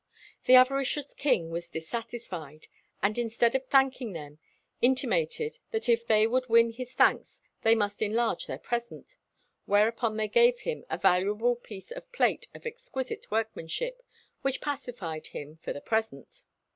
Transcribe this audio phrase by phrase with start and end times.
[0.45, 2.65] The avaricious king was dissatisfied,
[3.03, 4.39] and, instead of thanking them,
[4.81, 9.15] intimated that if they would win his thanks they must enlarge their present;
[9.67, 14.01] whereupon they gave him a "valuable piece of plate of exquisite workmanship,
[14.41, 16.41] which pacified him for the present."